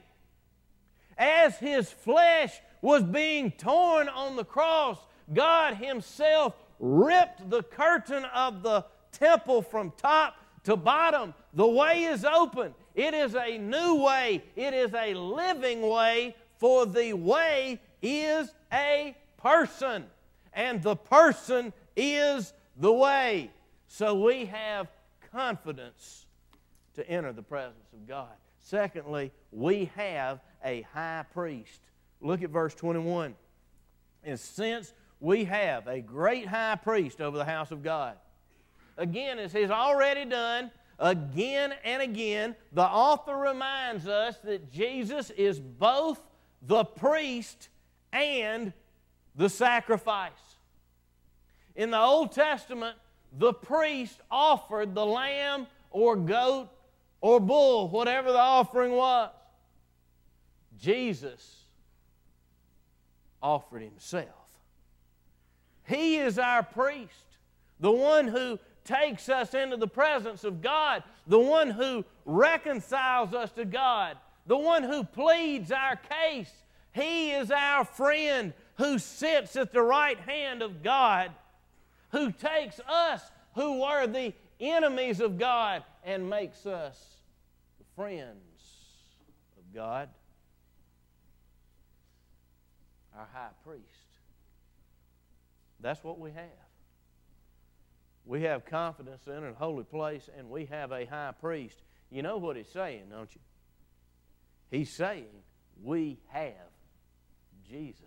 As 1.19 1.59
His 1.59 1.91
flesh 1.91 2.53
was 2.81 3.03
being 3.03 3.51
torn 3.51 4.09
on 4.09 4.37
the 4.37 4.45
cross, 4.45 4.99
God 5.35 5.75
Himself 5.75 6.55
ripped 6.79 7.51
the 7.51 7.65
curtain 7.65 8.25
of 8.27 8.63
the 8.63 8.85
temple 9.13 9.63
from 9.63 9.93
top 9.97 10.37
to 10.65 10.77
bottom. 10.77 11.35
The 11.55 11.67
way 11.67 12.05
is 12.05 12.25
open. 12.25 12.75
It 12.95 13.15
is 13.15 13.35
a 13.35 13.59
new 13.59 14.03
way, 14.03 14.43
it 14.57 14.73
is 14.73 14.95
a 14.95 15.15
living 15.15 15.83
way, 15.83 16.35
for 16.59 16.87
the 16.87 17.13
way 17.13 17.81
is 18.01 18.51
a 18.73 19.15
person, 19.37 20.05
and 20.53 20.83
the 20.83 20.97
person 20.97 21.73
is 21.95 22.53
the 22.77 22.93
way. 22.93 23.51
So 23.87 24.15
we 24.23 24.47
have 24.47 24.89
confidence 25.31 26.27
to 26.95 27.09
enter 27.09 27.33
the 27.33 27.43
presence 27.43 27.93
of 27.93 28.09
God. 28.09 28.33
Secondly, 28.59 29.31
we 29.53 29.91
have 29.95 30.41
a 30.65 30.83
high 30.93 31.25
priest. 31.33 31.81
Look 32.21 32.43
at 32.43 32.51
verse 32.51 32.75
21. 32.75 33.35
And 34.25 34.41
since 34.41 34.93
we 35.21 35.45
have 35.45 35.87
a 35.87 36.01
great 36.01 36.47
high 36.47 36.77
priest 36.77 37.21
over 37.21 37.37
the 37.37 37.45
house 37.45 37.71
of 37.71 37.83
God, 37.83 38.17
again, 38.97 39.39
as 39.39 39.53
he's 39.53 39.71
already 39.71 40.25
done, 40.25 40.71
again 40.99 41.75
and 41.85 42.03
again, 42.03 42.57
the 42.73 42.83
author 42.83 43.37
reminds 43.37 44.07
us 44.09 44.37
that 44.45 44.71
Jesus 44.71 45.31
is 45.31 45.61
both 45.61 46.21
the 46.63 46.85
priest 46.85 47.69
and 48.13 48.73
the 49.35 49.49
sacrifice. 49.49 50.33
In 51.75 51.91
the 51.91 52.01
Old 52.01 52.33
Testament, 52.33 52.97
the 53.39 53.53
priest 53.53 54.21
offered 54.31 54.95
the 54.95 55.05
lamb 55.05 55.67
or 55.91 56.17
goat 56.17 56.69
or 57.21 57.41
bull, 57.41 57.89
whatever 57.89 58.33
the 58.33 58.39
offering 58.39 58.93
was. 58.93 59.31
Jesus 60.79 61.65
offered 63.43 63.83
himself. 63.83 64.27
He 65.87 66.17
is 66.17 66.39
our 66.39 66.63
priest, 66.63 67.39
the 67.79 67.93
one 67.93 68.29
who 68.29 68.59
takes 68.87 69.29
us 69.29 69.53
into 69.53 69.77
the 69.77 69.89
presence 69.89 70.45
of 70.45 70.63
God, 70.63 71.03
the 71.27 71.39
one 71.39 71.71
who 71.71 72.05
reconciles 72.25 73.35
us 73.35 73.53
to 73.53 73.65
God, 73.65 74.17
the 74.47 74.57
one 74.57 74.83
who 74.83 75.05
pleads 75.05 75.71
our 75.73 75.97
case. 75.97 76.53
He 76.93 77.33
is 77.33 77.51
our 77.51 77.85
friend 77.85 78.55
who 78.77 78.99
sits 78.99 79.57
at 79.57 79.73
the 79.73 79.83
right 79.83 80.19
hand 80.21 80.63
of 80.63 80.83
God, 80.83 81.33
who 82.11 82.33
takes 82.33 82.81
us 82.89 83.21
who 83.55 83.81
were 83.81 84.07
the 84.07 84.33
enemies 84.61 85.21
of 85.21 85.39
God 85.39 85.83
and 86.05 86.31
makes 86.31 86.67
us 86.67 86.99
the 87.79 87.85
friends 87.97 88.37
of 89.59 89.75
God. 89.75 90.09
Our 93.17 93.27
high 93.33 93.49
priest. 93.65 93.83
That's 95.81 96.05
what 96.05 96.19
we 96.19 96.31
have. 96.33 96.66
We 98.27 98.43
have 98.43 98.67
confidence 98.67 99.29
in 99.29 99.45
a 99.45 99.55
holy 99.55 99.85
place, 99.85 100.29
and 100.37 100.51
we 100.51 100.67
have 100.67 100.91
a 100.91 101.07
high 101.07 101.33
priest. 101.41 101.79
You 102.11 102.23
know 102.23 102.39
what 102.39 102.57
he's 102.57 102.69
saying, 102.69 103.05
don't 103.11 103.33
you? 103.33 103.41
He's 104.69 104.93
saying 104.93 105.27
we 105.83 106.19
have 106.29 106.73
Jesus. 107.69 108.03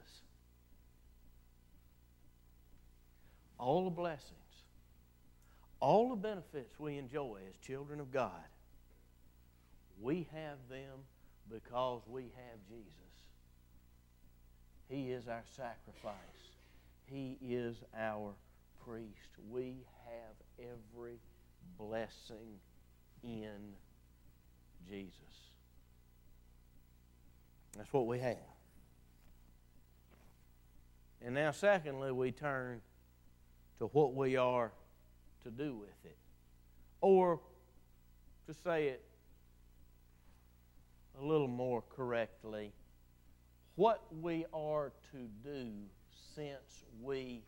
All 3.57 3.85
the 3.85 3.89
blessings, 3.89 4.33
all 5.79 6.09
the 6.09 6.15
benefits 6.15 6.77
we 6.79 6.97
enjoy 6.97 7.39
as 7.49 7.55
children 7.65 8.01
of 8.01 8.11
God, 8.11 8.31
we 10.01 10.27
have 10.33 10.57
them 10.69 10.99
because 11.49 12.01
we 12.07 12.23
have 12.23 12.59
Jesus. 12.67 12.93
He 14.89 15.11
is 15.11 15.27
our 15.27 15.43
sacrifice. 15.55 16.15
He 17.05 17.37
is 17.41 17.77
our 17.97 18.33
priest. 18.85 19.31
We 19.49 19.85
have 20.05 20.67
every 20.97 21.19
blessing 21.77 22.59
in 23.23 23.73
Jesus. 24.87 25.13
That's 27.75 27.91
what 27.93 28.07
we 28.07 28.19
have. 28.19 28.37
And 31.21 31.35
now, 31.35 31.51
secondly, 31.51 32.11
we 32.11 32.31
turn 32.31 32.81
to 33.79 33.85
what 33.87 34.15
we 34.15 34.37
are 34.37 34.71
to 35.43 35.51
do 35.51 35.75
with 35.75 36.05
it. 36.05 36.17
Or, 37.01 37.39
to 38.47 38.53
say 38.53 38.87
it 38.87 39.03
a 41.21 41.25
little 41.25 41.47
more 41.47 41.83
correctly, 41.95 42.71
what 43.75 44.03
we 44.21 44.45
are 44.53 44.91
to 45.11 45.17
do 45.43 45.69
since 46.35 46.83
we 47.01 47.43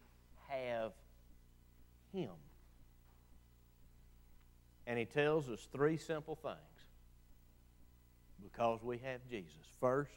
have 0.48 0.92
Him. 2.14 2.32
And 4.88 4.98
He 4.98 5.06
tells 5.06 5.50
us 5.50 5.68
three 5.72 5.98
simple 5.98 6.36
things 6.36 6.58
because 8.42 8.82
we 8.84 8.98
have 9.00 9.22
Jesus. 9.30 9.54
First, 9.80 10.12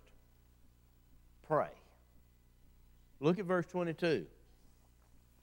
pray. 1.47 1.69
Look 3.21 3.39
at 3.39 3.45
verse 3.45 3.67
22. 3.67 4.27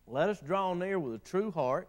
Let 0.07 0.29
us 0.29 0.39
draw 0.39 0.73
near 0.73 0.99
with 0.99 1.15
a 1.15 1.19
true 1.19 1.51
heart, 1.51 1.87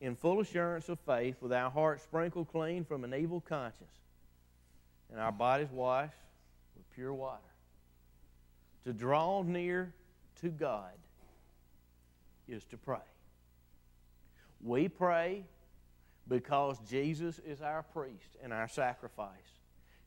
in 0.00 0.16
full 0.16 0.40
assurance 0.40 0.88
of 0.88 0.98
faith, 1.00 1.36
with 1.40 1.52
our 1.52 1.70
hearts 1.70 2.02
sprinkled 2.02 2.48
clean 2.48 2.84
from 2.84 3.04
an 3.04 3.14
evil 3.14 3.40
conscience, 3.40 3.92
and 5.10 5.20
our 5.20 5.30
bodies 5.30 5.68
washed 5.70 6.14
with 6.76 6.90
pure 6.94 7.14
water. 7.14 7.38
To 8.84 8.92
draw 8.92 9.42
near 9.42 9.92
to 10.40 10.48
God 10.48 10.90
is 12.48 12.64
to 12.64 12.76
pray. 12.76 12.98
We 14.62 14.88
pray 14.88 15.44
because 16.28 16.78
Jesus 16.88 17.40
is 17.46 17.60
our 17.60 17.82
priest 17.82 18.36
and 18.42 18.52
our 18.52 18.68
sacrifice. 18.68 19.28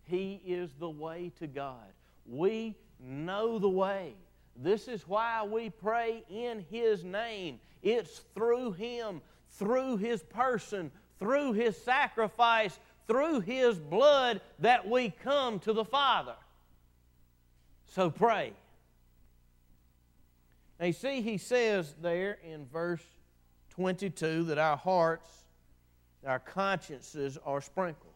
He 0.06 0.42
is 0.46 0.74
the 0.80 0.90
way 0.90 1.32
to 1.40 1.48
God. 1.48 1.92
We 2.26 2.76
know 3.00 3.60
the 3.60 3.70
way. 3.70 4.14
This 4.56 4.88
is 4.88 5.08
why 5.08 5.44
we 5.44 5.70
pray 5.70 6.24
in 6.30 6.66
His 6.70 7.04
name. 7.04 7.60
It's 7.84 8.20
through 8.34 8.74
Him, 8.74 9.22
through 9.52 9.98
His 9.98 10.24
person, 10.24 10.92
through 11.20 11.54
His 11.54 11.78
sacrifice, 11.78 12.80
through 13.08 13.42
His 13.42 13.78
blood 13.78 14.42
that 14.60 14.88
we 14.88 15.10
come 15.10 15.60
to 15.60 15.74
the 15.74 15.86
Father. 15.86 16.36
So 17.88 18.10
pray. 18.10 18.54
Now, 20.80 20.88
you 20.88 20.94
see, 20.94 21.22
he 21.22 21.38
says 21.38 21.96
there 22.02 22.38
in 22.44 22.66
verse 22.66 23.06
22 23.76 24.44
that 24.46 24.58
our 24.58 24.78
hearts, 24.78 25.30
our 26.26 26.40
consciences 26.40 27.38
are 27.46 27.62
sprinkled. 27.62 28.14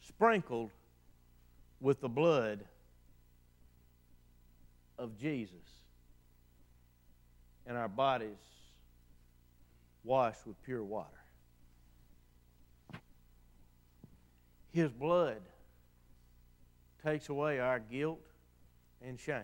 Sprinkled 0.00 0.70
with 1.80 2.00
the 2.00 2.08
blood 2.08 2.60
of 4.98 5.18
Jesus. 5.18 5.56
And 7.66 7.76
our 7.76 7.88
bodies 7.88 8.36
washed 10.04 10.46
with 10.46 10.62
pure 10.62 10.84
water. 10.84 11.08
His 14.72 14.92
blood 14.92 15.40
takes 17.04 17.28
away 17.28 17.58
our 17.58 17.78
guilt 17.78 18.20
and 19.02 19.18
shame 19.18 19.42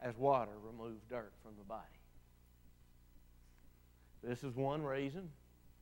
as 0.00 0.16
water 0.16 0.52
removes 0.64 1.02
dirt 1.10 1.32
from 1.42 1.52
the 1.58 1.64
body. 1.64 1.97
This 4.22 4.42
is 4.42 4.56
one 4.56 4.82
reason 4.82 5.28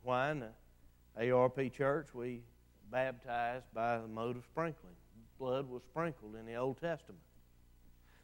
why 0.02 0.30
in 0.30 0.40
the 0.40 1.30
ARP 1.30 1.72
church 1.72 2.08
we 2.14 2.42
baptized 2.90 3.64
by 3.74 3.98
the 3.98 4.08
mode 4.08 4.36
of 4.36 4.44
sprinkling. 4.44 4.94
Blood 5.38 5.68
was 5.68 5.82
sprinkled 5.82 6.34
in 6.36 6.46
the 6.46 6.54
Old 6.54 6.80
Testament. 6.80 7.20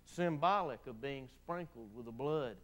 Symbolic 0.04 0.80
of 0.86 1.00
being 1.00 1.28
sprinkled 1.28 1.88
with 1.94 2.06
the 2.06 2.12
blood 2.12 2.56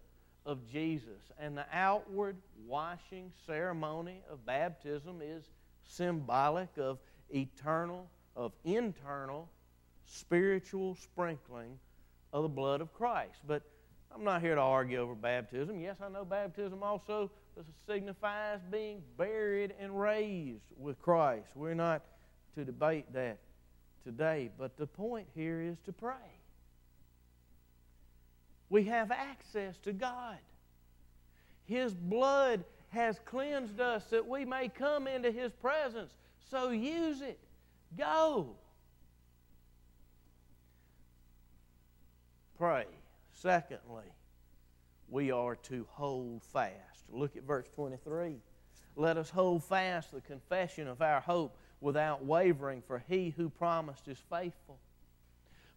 of 0.47 0.59
Jesus. 0.71 1.33
And 1.39 1.57
the 1.57 1.67
outward 1.73 2.37
washing 2.67 3.33
ceremony 3.47 4.23
of 4.31 4.45
baptism 4.45 5.21
is 5.23 5.45
symbolic 5.85 6.69
of 6.77 6.99
eternal, 7.31 8.09
of 8.37 8.53
internal, 8.65 9.49
spiritual 10.07 10.95
sprinkling 10.95 11.79
of 12.33 12.43
the 12.43 12.49
blood 12.49 12.81
of 12.81 12.93
Christ. 12.95 13.41
But 13.47 13.63
I'm 14.15 14.25
not 14.25 14.41
here 14.41 14.55
to 14.55 14.61
argue 14.61 14.99
over 14.99 15.15
baptism. 15.15 15.81
Yes, 15.81 15.97
I 16.03 16.09
know 16.09 16.25
baptism 16.25 16.83
also 16.83 17.31
signifies 17.87 18.61
being 18.71 19.03
buried 19.17 19.75
and 19.81 19.99
raised 19.99 20.65
with 20.77 21.01
Christ. 21.01 21.49
We're 21.55 21.75
not 21.75 22.03
to 22.55 22.65
debate 22.65 23.13
that 23.13 23.39
today, 24.05 24.51
but 24.59 24.77
the 24.77 24.87
point 24.87 25.27
here 25.35 25.61
is 25.61 25.77
to 25.87 25.93
pray. 25.93 26.15
We 28.71 28.85
have 28.85 29.11
access 29.11 29.77
to 29.79 29.93
God. 29.93 30.39
His 31.65 31.95
blood 31.95 32.65
has 32.91 33.19
cleansed 33.25 33.81
us 33.81 34.05
that 34.11 34.27
we 34.27 34.45
may 34.45 34.69
come 34.69 35.07
into 35.07 35.31
His 35.31 35.53
presence. 35.53 36.13
So 36.51 36.71
use 36.71 37.21
it. 37.21 37.39
Go. 37.97 38.57
Pray. 42.57 42.87
Secondly, 43.33 44.05
we 45.09 45.31
are 45.31 45.57
to 45.57 45.87
hold 45.91 46.43
fast. 46.43 46.88
Look 47.13 47.37
at 47.37 47.45
verse 47.45 47.67
23. 47.75 48.37
Let 48.97 49.17
us 49.17 49.31
hold 49.31 49.65
fast 49.65 50.13
the 50.13 50.21
confession 50.21 50.89
of 50.89 51.01
our 51.01 51.21
hope 51.21 51.57
without 51.81 52.25
wavering, 52.25 52.83
for 52.87 53.03
he 53.09 53.33
who 53.37 53.49
promised 53.49 54.09
is 54.09 54.19
faithful. 54.31 54.79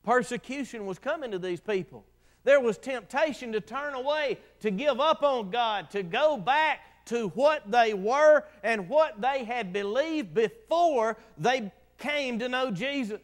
Persecution 0.04 0.86
was 0.86 0.98
coming 0.98 1.32
to 1.32 1.40
these 1.40 1.60
people. 1.60 2.04
There 2.44 2.60
was 2.60 2.78
temptation 2.78 3.52
to 3.52 3.62
turn 3.62 3.94
away, 3.94 4.40
to 4.62 4.72
give 4.72 5.00
up 5.00 5.22
on 5.22 5.52
God, 5.52 5.92
to 5.92 6.02
go 6.02 6.38
back 6.38 6.80
to 7.06 7.28
what 7.30 7.70
they 7.70 7.94
were 7.94 8.44
and 8.64 8.90
what 8.90 9.22
they 9.22 9.44
had 9.44 9.72
believed 9.72 10.34
before 10.34 11.18
they 11.38 11.72
came 12.00 12.40
to 12.40 12.50
know 12.50 12.72
Jesus. 12.72 13.22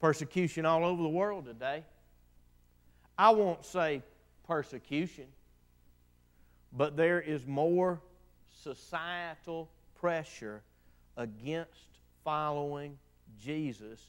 Persecution 0.00 0.64
all 0.64 0.84
over 0.84 1.02
the 1.02 1.08
world 1.08 1.44
today. 1.44 1.84
I 3.18 3.30
won't 3.30 3.64
say 3.64 4.02
persecution, 4.48 5.26
but 6.72 6.96
there 6.96 7.20
is 7.20 7.46
more 7.46 8.00
societal 8.62 9.68
pressure 10.00 10.62
against 11.16 12.00
following 12.24 12.98
Jesus 13.40 14.00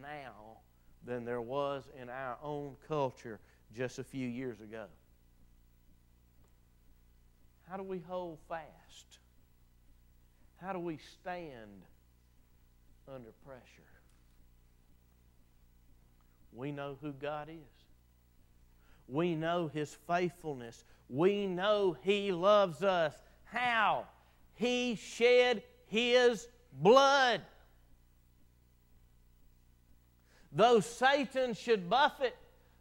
now 0.00 0.58
than 1.04 1.24
there 1.24 1.40
was 1.40 1.84
in 2.00 2.08
our 2.08 2.38
own 2.42 2.76
culture 2.86 3.40
just 3.76 3.98
a 3.98 4.04
few 4.04 4.26
years 4.26 4.60
ago. 4.60 4.86
How 7.68 7.76
do 7.76 7.82
we 7.82 7.98
hold 7.98 8.38
fast? 8.48 9.18
How 10.60 10.72
do 10.72 10.78
we 10.78 10.98
stand 11.20 11.82
under 13.12 13.30
pressure? 13.44 13.62
We 16.52 16.72
know 16.72 16.96
who 17.02 17.12
God 17.12 17.48
is. 17.50 17.87
We 19.08 19.34
know 19.34 19.68
His 19.68 19.96
faithfulness. 20.06 20.84
We 21.08 21.46
know 21.46 21.96
He 22.02 22.32
loves 22.32 22.82
us. 22.82 23.14
How? 23.44 24.06
He 24.54 24.96
shed 24.96 25.62
His 25.86 26.48
blood. 26.72 27.40
Though 30.52 30.80
Satan 30.80 31.54
should 31.54 31.88
buffet, 31.88 32.34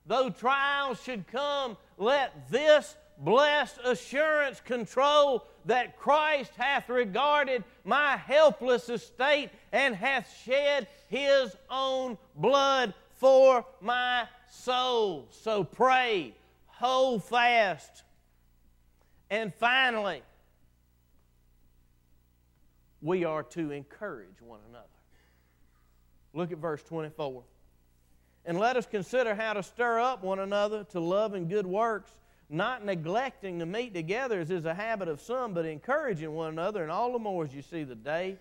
though 0.06 0.30
trials 0.30 1.02
should 1.04 1.28
come, 1.28 1.78
let 1.98 2.50
this 2.50 2.96
blessed 3.20 3.80
assurance 3.84 4.62
control 4.62 5.46
that 5.66 5.98
Christ 5.98 6.52
hath 6.58 6.88
regarded 6.90 7.64
my 7.84 8.16
helpless 8.16 8.90
estate 8.90 9.50
and 9.72 9.96
hath 9.96 10.34
shed 10.46 10.88
his 11.10 11.56
own 11.70 12.18
blood 12.36 12.94
for 13.16 13.66
my 13.82 14.28
soul. 14.58 15.28
So 15.30 15.64
pray, 15.64 16.34
hold 16.68 17.24
fast. 17.24 18.04
And 19.30 19.54
finally, 19.54 20.22
we 23.02 23.26
are 23.26 23.44
to 23.44 23.72
encourage 23.72 24.42
one 24.42 24.60
another. 24.70 24.86
Look 26.34 26.52
at 26.52 26.58
verse 26.58 26.84
24. 26.84 27.44
And 28.46 28.60
let 28.60 28.78
us 28.78 28.86
consider 28.86 29.36
how 29.36 29.54
to 29.54 29.64
stir 29.64 30.00
up 30.00 30.24
one 30.24 30.40
another 30.40 30.86
to 30.92 31.00
love 31.00 31.34
and 31.34 31.50
good 31.50 31.68
works, 31.68 32.12
not 32.50 32.86
neglecting 32.86 33.60
to 33.60 33.66
meet 33.66 33.94
together 33.94 34.40
as 34.40 34.50
is 34.50 34.66
a 34.66 34.74
habit 34.74 35.10
of 35.10 35.20
some, 35.20 35.54
but 35.54 35.66
encouraging 35.66 36.32
one 36.32 36.50
another, 36.50 36.82
and 36.82 36.92
all 36.92 37.12
the 37.12 37.20
more 37.20 37.44
as 37.44 37.54
you 37.54 37.62
see 37.62 37.84
the 37.84 37.96
day 37.96 38.38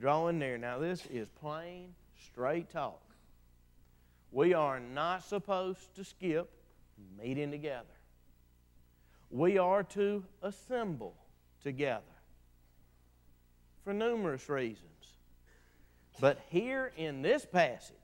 drawing 0.00 0.38
near. 0.38 0.56
Now, 0.56 0.78
this 0.78 1.04
is 1.06 1.28
plain, 1.28 1.92
straight 2.16 2.70
talk. 2.70 3.02
We 4.32 4.54
are 4.54 4.78
not 4.78 5.24
supposed 5.24 5.94
to 5.96 6.04
skip 6.04 6.50
meeting 7.18 7.50
together. 7.50 7.86
We 9.30 9.58
are 9.58 9.82
to 9.84 10.24
assemble 10.42 11.14
together 11.62 12.02
for 13.84 13.92
numerous 13.92 14.48
reasons. 14.48 14.86
But 16.20 16.40
here 16.50 16.92
in 16.96 17.22
this 17.22 17.44
passage, 17.44 17.96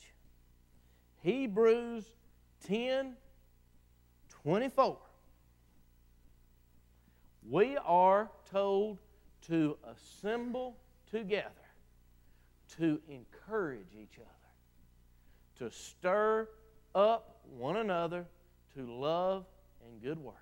Hebrews 1.23 2.05
10 2.67 3.17
24, 4.43 4.97
we 7.49 7.77
are 7.79 8.31
told 8.51 8.99
to 9.49 9.77
assemble 9.85 10.77
together 11.11 11.51
to 12.79 13.01
encourage 13.09 13.95
each 14.01 14.19
other 14.19 14.36
to 15.59 15.71
stir 15.71 16.49
up 16.95 17.41
one 17.57 17.77
another 17.77 18.25
to 18.75 18.93
love 18.93 19.45
and 19.87 20.03
good 20.03 20.19
works. 20.19 20.41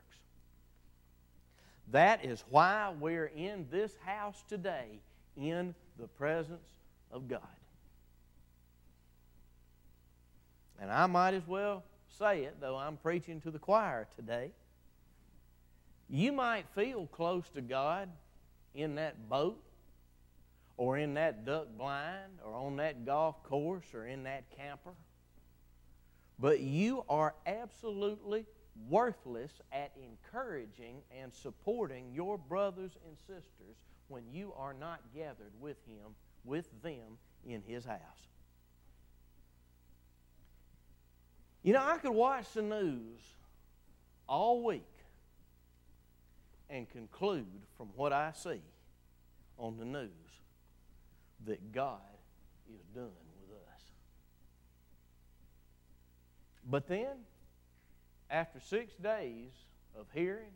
That 1.90 2.24
is 2.24 2.42
why 2.48 2.92
we're 2.98 3.30
in 3.36 3.66
this 3.70 3.92
house 4.04 4.42
today 4.48 5.00
in 5.36 5.74
the 5.98 6.06
presence 6.06 6.66
of 7.10 7.28
God. 7.28 7.40
And 10.80 10.90
I 10.90 11.06
might 11.06 11.34
as 11.34 11.46
well 11.46 11.84
say 12.18 12.44
it, 12.44 12.56
though 12.60 12.76
I'm 12.76 12.96
preaching 12.96 13.40
to 13.42 13.50
the 13.50 13.58
choir 13.58 14.08
today. 14.16 14.50
You 16.08 16.32
might 16.32 16.66
feel 16.74 17.06
close 17.06 17.48
to 17.54 17.60
God 17.60 18.08
in 18.74 18.96
that 18.96 19.28
boat 19.28 19.62
or 20.76 20.98
in 20.98 21.14
that 21.14 21.44
duck 21.44 21.68
blind 21.78 22.38
or 22.44 22.54
on 22.54 22.76
that 22.76 23.06
golf 23.06 23.42
course 23.44 23.86
or 23.94 24.06
in 24.06 24.24
that 24.24 24.44
camper. 24.56 24.90
But 26.38 26.60
you 26.60 27.04
are 27.08 27.34
absolutely 27.46 28.46
worthless 28.88 29.52
at 29.72 29.92
encouraging 29.96 31.02
and 31.20 31.32
supporting 31.32 32.12
your 32.12 32.36
brothers 32.36 32.96
and 33.06 33.16
sisters 33.18 33.76
when 34.08 34.24
you 34.32 34.52
are 34.56 34.74
not 34.74 35.00
gathered 35.14 35.52
with 35.60 35.76
him, 35.86 36.14
with 36.44 36.68
them 36.82 37.18
in 37.46 37.62
his 37.62 37.84
house. 37.84 38.00
You 41.62 41.72
know, 41.72 41.82
I 41.82 41.96
could 41.96 42.12
watch 42.12 42.52
the 42.52 42.62
news 42.62 43.20
all 44.28 44.62
week 44.62 44.82
and 46.68 46.88
conclude 46.90 47.46
from 47.76 47.88
what 47.96 48.12
I 48.12 48.32
see 48.32 48.60
on 49.56 49.78
the 49.78 49.84
news 49.84 50.10
that 51.46 51.72
God 51.72 52.00
is 52.68 52.82
done 52.94 53.10
with 53.48 53.58
us. 53.72 53.82
But 56.68 56.88
then, 56.88 57.24
after 58.30 58.58
six 58.58 58.94
days 58.94 59.52
of 59.98 60.06
hearing 60.12 60.52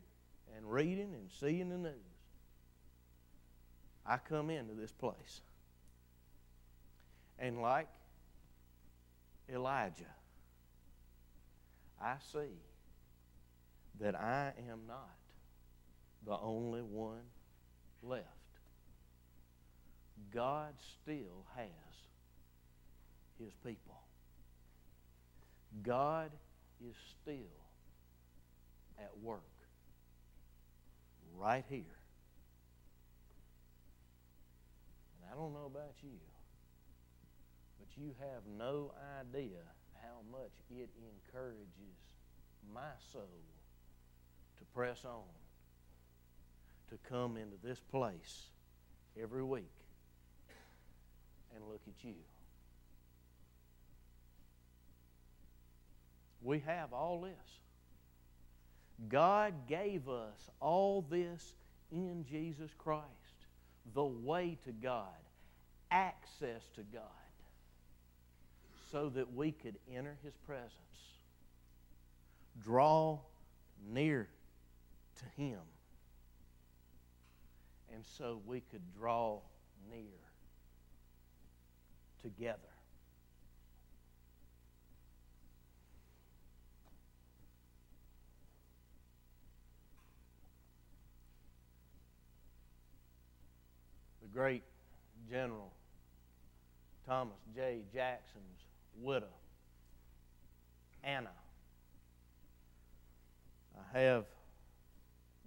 and 0.56 0.70
reading 0.70 1.14
and 1.14 1.30
seeing 1.38 1.68
the 1.68 1.76
news, 1.76 1.92
I 4.06 4.16
come 4.16 4.48
into 4.48 4.74
this 4.74 4.92
place. 4.92 5.42
And 7.38 7.60
like 7.60 7.88
Elijah, 9.52 10.14
I 12.00 12.14
see 12.32 12.56
that 14.00 14.14
I 14.14 14.52
am 14.70 14.80
not 14.86 15.16
the 16.24 16.38
only 16.38 16.82
one 16.82 17.22
left. 18.02 18.24
God 20.32 20.74
still 21.02 21.44
has 21.54 21.66
His 23.38 23.52
people. 23.64 24.07
God 25.82 26.30
is 26.84 26.94
still 27.22 27.34
at 28.98 29.10
work 29.22 29.40
right 31.36 31.64
here. 31.68 31.98
And 35.14 35.30
I 35.32 35.36
don't 35.36 35.52
know 35.52 35.66
about 35.66 35.94
you, 36.02 36.18
but 37.78 37.88
you 38.00 38.14
have 38.20 38.42
no 38.58 38.92
idea 39.20 39.62
how 40.02 40.20
much 40.30 40.52
it 40.70 40.88
encourages 40.96 41.98
my 42.74 42.92
soul 43.12 43.22
to 44.58 44.64
press 44.74 45.04
on, 45.04 45.22
to 46.90 46.98
come 47.08 47.36
into 47.36 47.56
this 47.62 47.80
place 47.90 48.50
every 49.20 49.42
week 49.42 49.70
and 51.54 51.64
look 51.68 51.80
at 51.86 52.04
you. 52.04 52.14
We 56.42 56.60
have 56.60 56.92
all 56.92 57.20
this. 57.20 57.32
God 59.08 59.68
gave 59.68 60.08
us 60.08 60.50
all 60.60 61.04
this 61.08 61.54
in 61.90 62.24
Jesus 62.28 62.70
Christ. 62.78 63.04
The 63.94 64.04
way 64.04 64.58
to 64.64 64.72
God, 64.72 65.06
access 65.90 66.62
to 66.74 66.82
God, 66.92 67.02
so 68.90 69.08
that 69.10 69.34
we 69.34 69.52
could 69.52 69.76
enter 69.94 70.16
His 70.22 70.34
presence, 70.46 70.72
draw 72.62 73.18
near 73.90 74.28
to 75.18 75.42
Him, 75.42 75.60
and 77.94 78.04
so 78.18 78.40
we 78.46 78.60
could 78.60 78.82
draw 78.98 79.40
near 79.90 80.02
together. 82.22 82.58
The 94.28 94.38
great 94.38 94.62
General 95.30 95.72
Thomas 97.06 97.38
J. 97.54 97.78
Jackson's 97.92 98.60
widow, 99.00 99.32
Anna. 101.02 101.30
I 103.94 103.98
have 103.98 104.24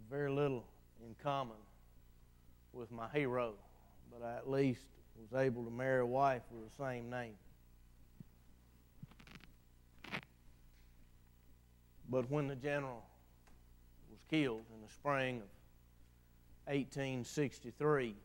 very 0.10 0.32
little 0.32 0.66
in 1.06 1.16
common 1.22 1.58
with 2.74 2.92
my 2.92 3.08
hero, 3.14 3.54
but 4.12 4.26
I 4.26 4.38
at 4.38 4.50
least 4.50 4.82
was 5.20 5.40
able 5.40 5.64
to 5.66 5.72
marry 5.72 6.02
a 6.02 6.06
wife 6.06 6.42
with 6.52 6.70
the 6.70 6.84
same 6.84 7.10
name. 7.10 7.36
But 12.10 12.30
when 12.32 12.48
the 12.48 12.56
general 12.56 13.04
was 14.10 14.20
killed 14.30 14.64
in 14.74 14.82
the 14.82 14.92
spring 14.92 15.38
of 15.38 15.48
1863, 16.74 18.16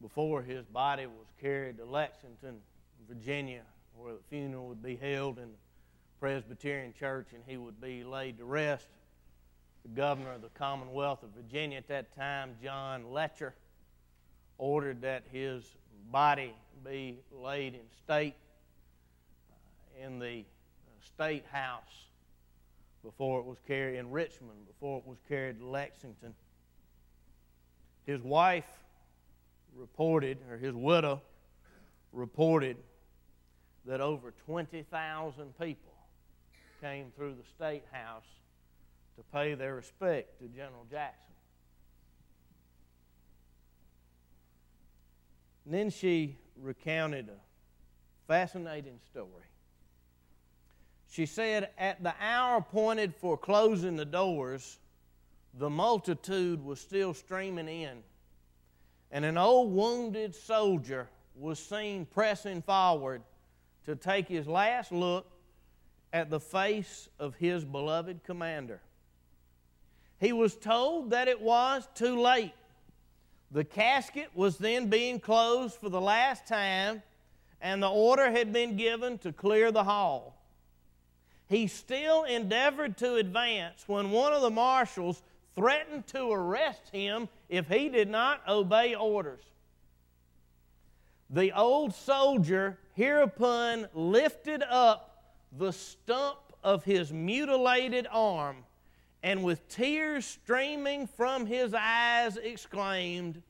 before 0.00 0.42
his 0.42 0.64
body 0.66 1.06
was 1.06 1.26
carried 1.40 1.78
to 1.78 1.84
Lexington, 1.84 2.60
Virginia, 3.08 3.62
where 3.96 4.14
the 4.14 4.22
funeral 4.30 4.68
would 4.68 4.82
be 4.82 4.96
held 4.96 5.38
in 5.38 5.48
the 5.48 5.58
Presbyterian 6.20 6.94
church 6.98 7.28
and 7.32 7.42
he 7.46 7.56
would 7.56 7.80
be 7.80 8.04
laid 8.04 8.38
to 8.38 8.44
rest. 8.44 8.86
The 9.82 9.88
governor 9.88 10.32
of 10.32 10.42
the 10.42 10.50
Commonwealth 10.50 11.22
of 11.22 11.30
Virginia 11.30 11.78
at 11.78 11.88
that 11.88 12.14
time, 12.16 12.56
John 12.62 13.12
Letcher, 13.12 13.54
ordered 14.58 15.02
that 15.02 15.24
his 15.32 15.64
body 16.10 16.52
be 16.84 17.18
laid 17.32 17.74
in 17.74 17.80
state 18.04 18.34
uh, 19.50 20.04
in 20.04 20.18
the 20.18 20.40
uh, 20.40 21.04
state 21.04 21.44
house 21.50 22.06
before 23.04 23.40
it 23.40 23.46
was 23.46 23.58
carried 23.66 23.98
in 23.98 24.10
Richmond, 24.10 24.66
before 24.66 24.98
it 24.98 25.06
was 25.06 25.18
carried 25.28 25.60
to 25.60 25.66
Lexington. 25.66 26.34
His 28.06 28.22
wife 28.22 28.68
reported, 29.74 30.38
or 30.50 30.56
his 30.56 30.74
widow 30.74 31.22
reported, 32.12 32.76
that 33.84 34.00
over 34.00 34.32
20,000 34.46 35.58
people 35.58 35.92
came 36.80 37.10
through 37.16 37.34
the 37.34 37.44
state 37.56 37.84
house 37.90 38.26
to 39.16 39.22
pay 39.32 39.54
their 39.54 39.74
respect 39.74 40.40
to 40.40 40.48
General 40.48 40.86
Jackson. 40.90 41.34
And 45.64 45.74
then 45.74 45.90
she 45.90 46.36
recounted 46.56 47.28
a 47.28 48.26
fascinating 48.26 48.98
story. 49.10 49.44
She 51.10 51.26
said, 51.26 51.70
At 51.78 52.02
the 52.02 52.14
hour 52.20 52.58
appointed 52.58 53.14
for 53.14 53.36
closing 53.36 53.96
the 53.96 54.04
doors, 54.04 54.78
the 55.54 55.70
multitude 55.70 56.62
was 56.64 56.80
still 56.80 57.14
streaming 57.14 57.68
in 57.68 58.02
and 59.10 59.24
an 59.24 59.38
old 59.38 59.72
wounded 59.72 60.34
soldier 60.34 61.08
was 61.34 61.58
seen 61.58 62.06
pressing 62.06 62.62
forward 62.62 63.22
to 63.86 63.96
take 63.96 64.28
his 64.28 64.46
last 64.46 64.92
look 64.92 65.26
at 66.12 66.30
the 66.30 66.40
face 66.40 67.08
of 67.18 67.34
his 67.36 67.64
beloved 67.64 68.22
commander. 68.24 68.80
He 70.20 70.32
was 70.32 70.56
told 70.56 71.10
that 71.10 71.28
it 71.28 71.40
was 71.40 71.88
too 71.94 72.20
late. 72.20 72.52
The 73.50 73.64
casket 73.64 74.30
was 74.34 74.58
then 74.58 74.88
being 74.88 75.20
closed 75.20 75.76
for 75.76 75.88
the 75.88 76.00
last 76.00 76.46
time, 76.46 77.02
and 77.60 77.82
the 77.82 77.88
order 77.88 78.30
had 78.30 78.52
been 78.52 78.76
given 78.76 79.18
to 79.18 79.32
clear 79.32 79.72
the 79.72 79.84
hall. 79.84 80.34
He 81.48 81.66
still 81.66 82.24
endeavored 82.24 82.98
to 82.98 83.14
advance 83.14 83.84
when 83.86 84.10
one 84.10 84.34
of 84.34 84.42
the 84.42 84.50
marshals 84.50 85.22
threatened 85.58 86.06
to 86.06 86.30
arrest 86.30 86.88
him 86.92 87.28
if 87.48 87.68
he 87.68 87.88
did 87.88 88.08
not 88.08 88.40
obey 88.48 88.94
orders. 88.94 89.42
The 91.30 91.52
old 91.52 91.94
soldier 91.94 92.78
hereupon 92.94 93.88
lifted 93.92 94.62
up 94.62 95.34
the 95.52 95.72
stump 95.72 96.38
of 96.62 96.84
his 96.84 97.12
mutilated 97.12 98.06
arm 98.10 98.64
and 99.22 99.42
with 99.42 99.68
tears 99.68 100.24
streaming 100.24 101.06
from 101.06 101.44
his 101.44 101.74
eyes 101.74 102.36
exclaimed, 102.36 103.42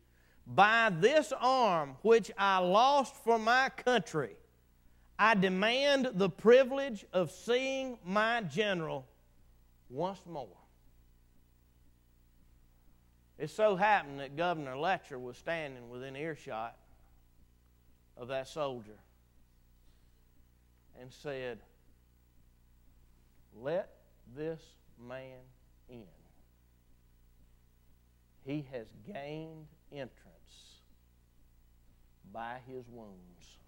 By 0.46 0.90
this 0.90 1.32
arm 1.38 1.96
which 2.02 2.30
I 2.38 2.58
lost 2.58 3.14
for 3.16 3.38
my 3.38 3.68
country, 3.68 4.36
I 5.18 5.34
demand 5.34 6.10
the 6.14 6.30
privilege 6.30 7.04
of 7.12 7.30
seeing 7.30 7.98
my 8.04 8.40
general 8.42 9.06
once 9.90 10.20
more. 10.26 10.57
It 13.38 13.50
so 13.50 13.76
happened 13.76 14.18
that 14.18 14.36
Governor 14.36 14.76
Letcher 14.76 15.18
was 15.18 15.36
standing 15.36 15.88
within 15.90 16.16
earshot 16.16 16.76
of 18.16 18.28
that 18.28 18.48
soldier 18.48 18.98
and 21.00 21.12
said, 21.12 21.60
Let 23.54 23.90
this 24.36 24.60
man 25.00 25.38
in. 25.88 26.02
He 28.44 28.66
has 28.72 28.86
gained 29.06 29.66
entrance 29.92 30.80
by 32.32 32.58
his 32.66 32.88
wounds. 32.88 33.58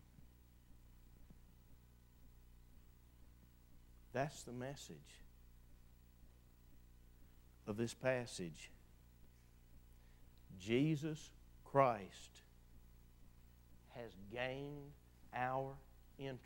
That's 4.12 4.42
the 4.42 4.52
message 4.52 4.96
of 7.68 7.76
this 7.76 7.94
passage. 7.94 8.70
Jesus 10.60 11.30
Christ 11.64 12.42
has 13.96 14.12
gained 14.32 14.92
our 15.34 15.74
entrance 16.18 16.40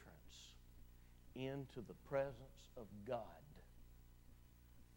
into 1.35 1.81
the 1.87 1.94
presence 2.09 2.68
of 2.77 2.87
God 3.07 3.18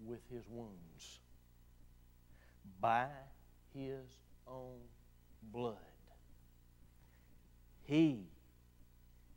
with 0.06 0.20
his 0.32 0.44
wounds 0.50 1.20
by 2.80 3.08
his 3.74 4.06
own 4.48 4.80
blood. 5.52 5.76
He 7.86 8.20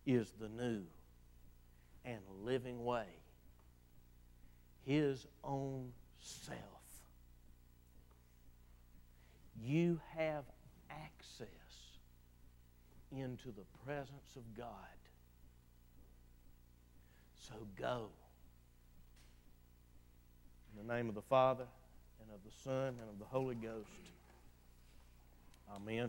is 0.06 0.32
the 0.40 0.48
new 0.48 0.82
and 2.04 2.20
living 2.42 2.84
way. 2.84 3.06
His 4.84 5.26
own 5.44 5.92
self. 6.20 6.79
You 9.62 10.00
have 10.16 10.44
access 10.90 11.46
into 13.12 13.48
the 13.48 13.64
presence 13.84 14.36
of 14.36 14.42
God. 14.56 14.66
So 17.34 17.54
go. 17.78 18.06
In 20.72 20.86
the 20.86 20.94
name 20.94 21.08
of 21.08 21.14
the 21.14 21.22
Father, 21.22 21.66
and 22.20 22.30
of 22.32 22.40
the 22.44 22.56
Son, 22.62 22.94
and 23.00 23.10
of 23.10 23.18
the 23.18 23.24
Holy 23.26 23.56
Ghost. 23.56 23.88
Amen. 25.74 26.08